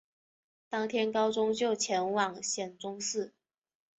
[0.67, 3.35] 当天高宗就前往显忠寺。